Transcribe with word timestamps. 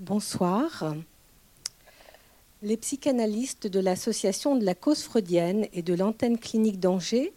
Bonsoir. 0.00 0.94
Les 2.62 2.78
psychanalystes 2.78 3.66
de 3.66 3.80
l'Association 3.80 4.56
de 4.56 4.64
la 4.64 4.74
cause 4.74 5.02
freudienne 5.02 5.66
et 5.74 5.82
de 5.82 5.92
l'antenne 5.92 6.38
clinique 6.38 6.80
d'Angers 6.80 7.34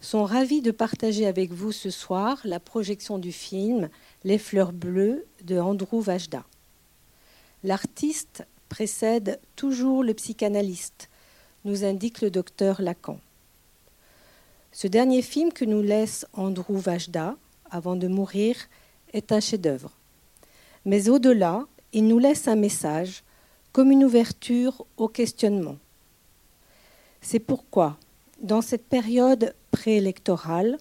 sont 0.00 0.24
ravis 0.24 0.60
de 0.60 0.72
partager 0.72 1.24
avec 1.24 1.52
vous 1.52 1.70
ce 1.70 1.88
soir 1.88 2.40
la 2.42 2.58
projection 2.58 3.18
du 3.18 3.30
film 3.30 3.88
Les 4.24 4.38
fleurs 4.38 4.72
bleues 4.72 5.24
de 5.44 5.60
Andrew 5.60 6.00
Vajda. 6.00 6.44
L'artiste 7.62 8.44
précède 8.68 9.38
toujours 9.54 10.02
le 10.02 10.14
psychanalyste, 10.14 11.10
nous 11.64 11.84
indique 11.84 12.22
le 12.22 12.32
docteur 12.32 12.82
Lacan. 12.82 13.20
Ce 14.72 14.88
dernier 14.88 15.22
film 15.22 15.52
que 15.52 15.64
nous 15.64 15.82
laisse 15.82 16.26
Andrew 16.32 16.76
Vajda 16.76 17.36
avant 17.70 17.94
de 17.94 18.08
mourir 18.08 18.56
est 19.12 19.30
un 19.30 19.38
chef-d'œuvre. 19.38 19.92
Mais 20.84 21.08
au-delà, 21.08 21.66
il 21.92 22.06
nous 22.06 22.18
laisse 22.18 22.48
un 22.48 22.56
message 22.56 23.22
comme 23.72 23.90
une 23.90 24.04
ouverture 24.04 24.84
au 24.96 25.08
questionnement. 25.08 25.76
C'est 27.20 27.38
pourquoi, 27.38 27.96
dans 28.40 28.62
cette 28.62 28.86
période 28.86 29.54
préélectorale, 29.70 30.78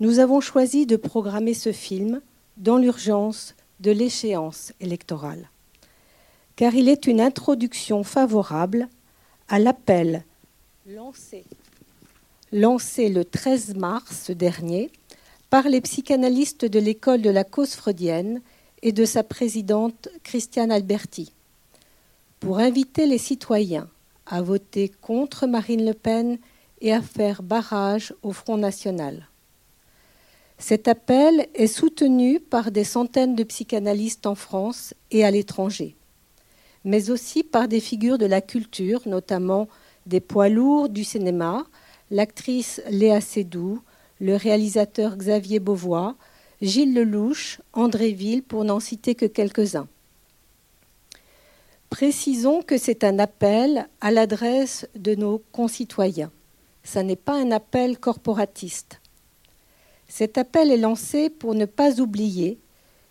nous 0.00 0.18
avons 0.18 0.40
choisi 0.40 0.86
de 0.86 0.96
programmer 0.96 1.54
ce 1.54 1.72
film 1.72 2.20
dans 2.56 2.76
l'urgence 2.76 3.54
de 3.80 3.90
l'échéance 3.90 4.72
électorale, 4.80 5.48
car 6.56 6.74
il 6.74 6.88
est 6.88 7.06
une 7.06 7.20
introduction 7.20 8.02
favorable 8.02 8.88
à 9.48 9.58
l'appel 9.58 10.24
lancé, 12.52 13.08
le 13.08 13.24
13 13.24 13.74
mars 13.74 14.30
dernier 14.30 14.90
par 15.50 15.68
les 15.68 15.80
psychanalystes 15.80 16.64
de 16.64 16.78
l'école 16.78 17.22
de 17.22 17.30
la 17.30 17.44
cause 17.44 17.74
freudienne 17.74 18.40
et 18.86 18.92
de 18.92 19.04
sa 19.04 19.24
présidente 19.24 20.08
Christiane 20.22 20.70
Alberti, 20.70 21.32
pour 22.38 22.60
inviter 22.60 23.06
les 23.06 23.18
citoyens 23.18 23.88
à 24.26 24.42
voter 24.42 24.92
contre 25.00 25.48
Marine 25.48 25.84
Le 25.84 25.92
Pen 25.92 26.38
et 26.80 26.92
à 26.92 27.02
faire 27.02 27.42
barrage 27.42 28.14
au 28.22 28.30
Front 28.30 28.56
national. 28.56 29.26
Cet 30.58 30.86
appel 30.86 31.48
est 31.56 31.66
soutenu 31.66 32.38
par 32.38 32.70
des 32.70 32.84
centaines 32.84 33.34
de 33.34 33.42
psychanalystes 33.42 34.24
en 34.24 34.36
France 34.36 34.94
et 35.10 35.24
à 35.24 35.32
l'étranger, 35.32 35.96
mais 36.84 37.10
aussi 37.10 37.42
par 37.42 37.66
des 37.66 37.80
figures 37.80 38.18
de 38.18 38.26
la 38.26 38.40
culture, 38.40 39.00
notamment 39.06 39.66
des 40.06 40.20
poids 40.20 40.48
lourds 40.48 40.88
du 40.88 41.02
cinéma, 41.02 41.66
l'actrice 42.12 42.80
Léa 42.88 43.20
Seydoux, 43.20 43.80
le 44.20 44.36
réalisateur 44.36 45.16
Xavier 45.16 45.58
Beauvois, 45.58 46.14
Gilles 46.62 46.94
Lelouch, 46.94 47.60
André 47.74 48.12
Ville, 48.12 48.42
pour 48.42 48.64
n'en 48.64 48.80
citer 48.80 49.14
que 49.14 49.26
quelques-uns. 49.26 49.88
Précisons 51.90 52.62
que 52.62 52.78
c'est 52.78 53.04
un 53.04 53.18
appel 53.18 53.86
à 54.00 54.10
l'adresse 54.10 54.88
de 54.94 55.14
nos 55.14 55.42
concitoyens. 55.52 56.30
Ce 56.82 56.98
n'est 56.98 57.14
pas 57.14 57.34
un 57.34 57.50
appel 57.50 57.98
corporatiste. 57.98 59.00
Cet 60.08 60.38
appel 60.38 60.70
est 60.70 60.78
lancé 60.78 61.28
pour 61.28 61.54
ne 61.54 61.66
pas 61.66 62.00
oublier 62.00 62.58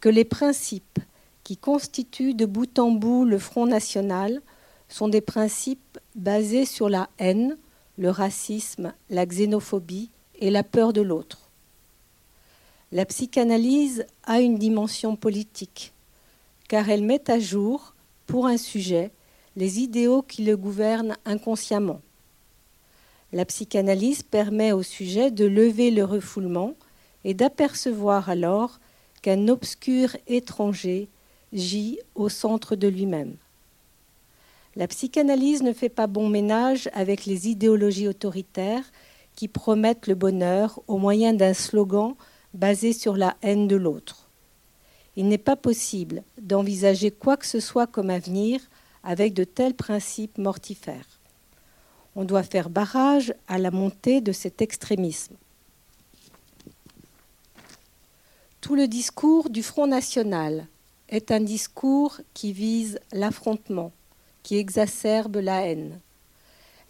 que 0.00 0.08
les 0.08 0.24
principes 0.24 0.98
qui 1.44 1.56
constituent 1.56 2.34
de 2.34 2.44
bout 2.44 2.78
en 2.78 2.90
bout 2.90 3.24
le 3.24 3.38
Front 3.38 3.66
national 3.66 4.42
sont 4.88 5.08
des 5.08 5.20
principes 5.20 5.98
basés 6.16 6.64
sur 6.64 6.88
la 6.88 7.08
haine, 7.18 7.56
le 7.98 8.10
racisme, 8.10 8.92
la 9.10 9.26
xénophobie 9.26 10.10
et 10.40 10.50
la 10.50 10.64
peur 10.64 10.92
de 10.92 11.02
l'autre. 11.02 11.47
La 12.90 13.04
psychanalyse 13.04 14.06
a 14.24 14.40
une 14.40 14.56
dimension 14.56 15.14
politique, 15.14 15.92
car 16.68 16.88
elle 16.88 17.02
met 17.02 17.30
à 17.30 17.38
jour, 17.38 17.94
pour 18.26 18.46
un 18.46 18.56
sujet, 18.56 19.10
les 19.56 19.80
idéaux 19.80 20.22
qui 20.22 20.42
le 20.42 20.56
gouvernent 20.56 21.16
inconsciemment. 21.26 22.00
La 23.34 23.44
psychanalyse 23.44 24.22
permet 24.22 24.72
au 24.72 24.82
sujet 24.82 25.30
de 25.30 25.44
lever 25.44 25.90
le 25.90 26.02
refoulement 26.02 26.72
et 27.24 27.34
d'apercevoir 27.34 28.30
alors 28.30 28.80
qu'un 29.20 29.48
obscur 29.48 30.16
étranger 30.26 31.08
gît 31.52 31.98
au 32.14 32.30
centre 32.30 32.74
de 32.74 32.88
lui-même. 32.88 33.36
La 34.76 34.88
psychanalyse 34.88 35.62
ne 35.62 35.74
fait 35.74 35.90
pas 35.90 36.06
bon 36.06 36.30
ménage 36.30 36.88
avec 36.94 37.26
les 37.26 37.48
idéologies 37.48 38.08
autoritaires 38.08 38.90
qui 39.36 39.46
promettent 39.46 40.06
le 40.06 40.14
bonheur 40.14 40.80
au 40.88 40.96
moyen 40.96 41.34
d'un 41.34 41.52
slogan 41.52 42.14
basé 42.54 42.92
sur 42.92 43.16
la 43.16 43.36
haine 43.42 43.68
de 43.68 43.76
l'autre. 43.76 44.28
Il 45.16 45.28
n'est 45.28 45.38
pas 45.38 45.56
possible 45.56 46.22
d'envisager 46.40 47.10
quoi 47.10 47.36
que 47.36 47.46
ce 47.46 47.60
soit 47.60 47.86
comme 47.86 48.10
avenir 48.10 48.60
avec 49.02 49.34
de 49.34 49.44
tels 49.44 49.74
principes 49.74 50.38
mortifères. 50.38 51.18
On 52.14 52.24
doit 52.24 52.42
faire 52.42 52.70
barrage 52.70 53.34
à 53.46 53.58
la 53.58 53.70
montée 53.70 54.20
de 54.20 54.32
cet 54.32 54.62
extrémisme. 54.62 55.36
Tout 58.60 58.74
le 58.74 58.88
discours 58.88 59.50
du 59.50 59.62
Front 59.62 59.86
national 59.86 60.66
est 61.08 61.30
un 61.30 61.40
discours 61.40 62.20
qui 62.34 62.52
vise 62.52 62.98
l'affrontement, 63.12 63.92
qui 64.42 64.56
exacerbe 64.56 65.36
la 65.36 65.66
haine. 65.66 66.00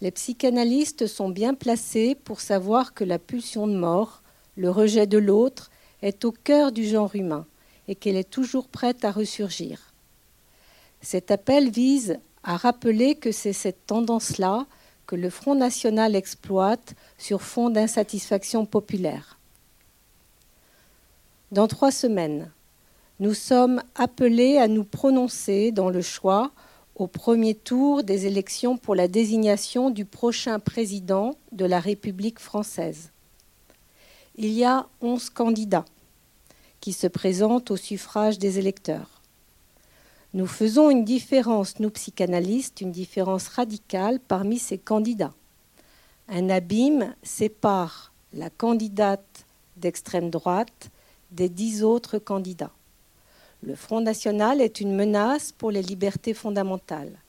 Les 0.01 0.11
psychanalystes 0.11 1.07
sont 1.07 1.29
bien 1.29 1.53
placés 1.53 2.15
pour 2.15 2.41
savoir 2.41 2.93
que 2.93 3.03
la 3.03 3.19
pulsion 3.19 3.67
de 3.67 3.75
mort 3.75 4.21
le 4.59 4.69
rejet 4.69 5.07
de 5.07 5.17
l'autre, 5.17 5.71
est 6.01 6.25
au 6.25 6.33
cœur 6.33 6.73
du 6.73 6.85
genre 6.85 7.15
humain 7.15 7.45
et 7.87 7.95
qu'elle 7.95 8.17
est 8.17 8.29
toujours 8.29 8.67
prête 8.67 9.05
à 9.05 9.11
ressurgir. 9.11 9.93
Cet 11.01 11.31
appel 11.31 11.69
vise 11.69 12.19
à 12.43 12.57
rappeler 12.57 13.15
que 13.15 13.31
c'est 13.31 13.53
cette 13.53 13.87
tendance-là 13.87 14.65
que 15.07 15.15
le 15.15 15.29
Front 15.29 15.55
national 15.55 16.13
exploite 16.13 16.93
sur 17.17 17.41
fond 17.41 17.69
d'insatisfaction 17.69 18.65
populaire. 18.65 19.39
Dans 21.53 21.67
trois 21.67 21.91
semaines, 21.91 22.51
nous 23.21 23.33
sommes 23.33 23.81
appelés 23.95 24.57
à 24.57 24.67
nous 24.67 24.83
prononcer 24.83 25.71
dans 25.71 25.89
le 25.89 26.01
choix 26.01 26.51
au 26.95 27.07
premier 27.07 27.55
tour 27.55 28.03
des 28.03 28.25
élections 28.27 28.77
pour 28.77 28.93
la 28.93 29.07
désignation 29.07 29.89
du 29.89 30.03
prochain 30.03 30.59
président 30.59 31.35
de 31.53 31.65
la 31.65 31.79
République 31.79 32.39
française 32.39 33.11
il 34.39 34.53
y 34.53 34.63
a 34.63 34.87
onze 35.01 35.29
candidats 35.29 35.83
qui 36.79 36.93
se 36.93 37.07
présentent 37.07 37.71
au 37.71 37.75
suffrage 37.75 38.39
des 38.39 38.57
électeurs. 38.57 39.21
Nous 40.33 40.47
faisons 40.47 40.89
une 40.89 41.03
différence, 41.03 41.77
nous 41.79 41.89
psychanalystes, 41.89 42.79
une 42.79 42.93
différence 42.93 43.49
radicale 43.49 44.21
parmi 44.21 44.57
ces 44.57 44.77
candidats. 44.77 45.33
Un 46.29 46.49
abîme 46.49 47.13
sépare 47.21 48.13
la 48.31 48.49
candidate 48.49 49.45
d'extrême 49.75 50.29
droite 50.29 50.89
des 51.31 51.49
dix 51.49 51.83
autres 51.83 52.17
candidats. 52.17 52.71
Le 53.61 53.75
Front 53.75 53.99
national 53.99 54.61
est 54.61 54.79
une 54.79 54.95
menace 54.95 55.51
pour 55.51 55.69
les 55.69 55.81
libertés 55.81 56.33
fondamentales. 56.33 57.19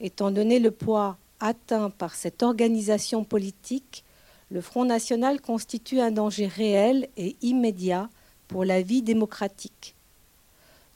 Étant 0.00 0.32
donné 0.32 0.58
le 0.58 0.72
poids 0.72 1.18
atteint 1.38 1.90
par 1.90 2.16
cette 2.16 2.42
organisation 2.42 3.22
politique, 3.22 4.02
le 4.50 4.60
Front 4.60 4.84
national 4.84 5.40
constitue 5.40 6.00
un 6.00 6.12
danger 6.12 6.46
réel 6.46 7.08
et 7.16 7.36
immédiat 7.42 8.08
pour 8.48 8.64
la 8.64 8.80
vie 8.80 9.02
démocratique. 9.02 9.94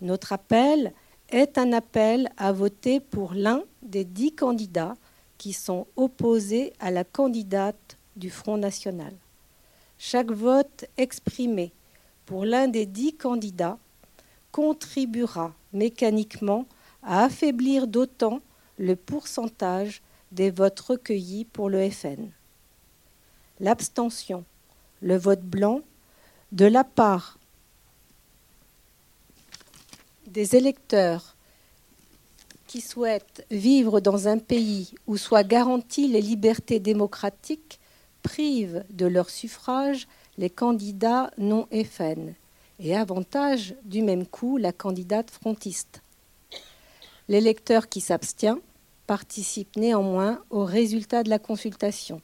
Notre 0.03 0.33
appel 0.33 0.93
est 1.31 1.59
un 1.59 1.73
appel 1.73 2.31
à 2.37 2.53
voter 2.53 3.01
pour 3.01 3.35
l'un 3.35 3.63
des 3.83 4.05
dix 4.05 4.33
candidats 4.35 4.95
qui 5.37 5.53
sont 5.53 5.87
opposés 5.97 6.73
à 6.81 6.91
la 6.91 7.05
candidate 7.05 7.99
du 8.17 8.31
Front 8.31 8.57
national. 8.57 9.13
Chaque 9.99 10.31
vote 10.31 10.85
exprimé 10.97 11.73
pour 12.27 12.45
l'un 12.45 12.69
des 12.69 12.87
dix 12.87 13.15
candidats 13.15 13.79
contribuera 14.53 15.53
mécaniquement 15.73 16.67
à 17.03 17.25
affaiblir 17.25 17.87
d'autant 17.87 18.41
le 18.79 18.97
pourcentage 18.97 20.03
des 20.33 20.51
votes 20.51 20.81
recueillis 20.81 21.45
pour 21.45 21.69
le 21.69 21.91
FN 21.91 22.31
l'abstention, 23.61 24.45
le 25.01 25.17
vote 25.17 25.43
blanc, 25.43 25.83
de 26.53 26.67
la 26.67 26.83
part 26.83 27.39
des 30.27 30.57
électeurs 30.57 31.37
qui 32.67 32.81
souhaitent 32.81 33.45
vivre 33.51 34.01
dans 34.01 34.29
un 34.29 34.39
pays 34.39 34.95
où 35.07 35.17
soient 35.17 35.45
garanties 35.45 36.09
les 36.09 36.21
libertés 36.21 36.79
démocratiques 36.79 37.81
privent 38.23 38.85
de 38.91 39.07
leur 39.07 39.29
suffrage 39.29 40.07
les 40.39 40.51
candidats 40.51 41.31
non 41.37 41.67
FN 41.73 42.35
et 42.79 42.97
avantage 42.97 43.75
du 43.85 44.03
même 44.03 44.27
coup 44.27 44.57
la 44.57 44.73
candidate 44.73 45.31
frontiste. 45.31 46.03
L'électeur 47.29 47.89
qui 47.89 48.01
s'abstient 48.01 48.61
participe 49.07 49.77
néanmoins 49.77 50.43
au 50.51 50.65
résultat 50.65 51.23
de 51.23 51.31
la 51.31 51.39
consultation 51.39 52.23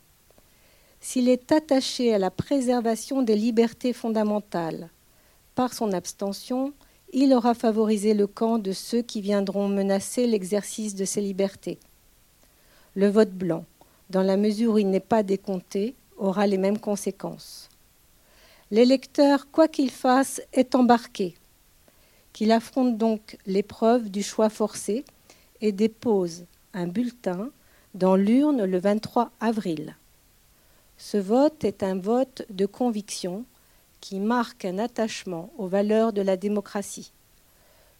s'il 1.06 1.28
est 1.28 1.52
attaché 1.52 2.12
à 2.12 2.18
la 2.18 2.32
préservation 2.32 3.22
des 3.22 3.36
libertés 3.36 3.92
fondamentales 3.92 4.90
par 5.54 5.72
son 5.72 5.92
abstention, 5.92 6.72
il 7.12 7.32
aura 7.32 7.54
favorisé 7.54 8.12
le 8.12 8.26
camp 8.26 8.58
de 8.58 8.72
ceux 8.72 9.02
qui 9.02 9.20
viendront 9.20 9.68
menacer 9.68 10.26
l'exercice 10.26 10.96
de 10.96 11.04
ses 11.04 11.20
libertés. 11.20 11.78
Le 12.96 13.06
vote 13.06 13.30
blanc, 13.30 13.64
dans 14.10 14.22
la 14.22 14.36
mesure 14.36 14.72
où 14.72 14.78
il 14.78 14.90
n'est 14.90 14.98
pas 14.98 15.22
décompté, 15.22 15.94
aura 16.16 16.48
les 16.48 16.58
mêmes 16.58 16.80
conséquences. 16.80 17.68
L'électeur, 18.72 19.48
quoi 19.52 19.68
qu'il 19.68 19.92
fasse, 19.92 20.42
est 20.52 20.74
embarqué, 20.74 21.36
qu'il 22.32 22.50
affronte 22.50 22.98
donc 22.98 23.38
l'épreuve 23.46 24.10
du 24.10 24.24
choix 24.24 24.48
forcé 24.48 25.04
et 25.60 25.70
dépose 25.70 26.46
un 26.74 26.88
bulletin 26.88 27.50
dans 27.94 28.16
l'urne 28.16 28.64
le 28.64 28.78
23 28.80 29.30
avril. 29.38 29.94
Ce 30.98 31.18
vote 31.18 31.64
est 31.64 31.82
un 31.82 31.98
vote 31.98 32.46
de 32.48 32.64
conviction 32.64 33.44
qui 34.00 34.18
marque 34.18 34.64
un 34.64 34.78
attachement 34.78 35.52
aux 35.58 35.68
valeurs 35.68 36.12
de 36.12 36.22
la 36.22 36.36
démocratie. 36.36 37.12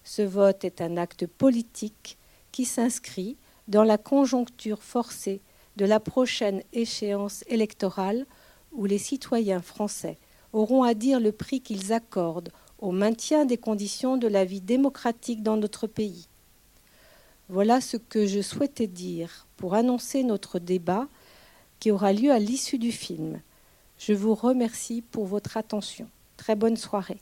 Ce 0.03 0.23
vote 0.23 0.65
est 0.65 0.81
un 0.81 0.97
acte 0.97 1.27
politique 1.27 2.17
qui 2.53 2.65
s'inscrit 2.65 3.37
dans 3.69 3.85
la 3.85 3.99
conjoncture 3.99 4.83
forcée 4.83 5.41
de 5.77 5.85
la 5.85 6.01
prochaine 6.01 6.63
échéance 6.73 7.45
électorale 7.49 8.25
où 8.73 8.87
les 8.87 8.99
citoyens 8.99 9.63
français 9.63 10.17
auront 10.53 10.83
à 10.83 10.95
dire 10.95 11.21
le 11.21 11.33
prix 11.33 11.61
qu'ils 11.61 11.93
accordent 11.93 12.53
au 12.79 12.93
maintien 12.93 13.45
des 13.45 13.59
conditions 13.59 14.17
de 14.17 14.29
la 14.29 14.45
vie 14.45 14.61
démocratique 14.63 15.43
dans 15.43 15.57
notre 15.57 15.87
pays. 15.87 16.29
Voilà 17.49 17.81
ce 17.81 17.97
que 17.97 18.27
je 18.27 18.41
souhaitais 18.41 18.87
dire 18.87 19.47
pour 19.57 19.75
annoncer 19.75 20.23
notre 20.23 20.59
débat 20.59 21.09
qui 21.79 21.91
aura 21.91 22.13
lieu 22.13 22.31
à 22.33 22.39
l'issue 22.39 22.79
du 22.79 22.93
film. 22.93 23.41
Je 23.99 24.13
vous 24.13 24.35
remercie 24.35 25.03
pour 25.03 25.27
votre 25.27 25.57
attention. 25.57 26.09
Très 26.37 26.55
bonne 26.55 26.77
soirée. 26.77 27.21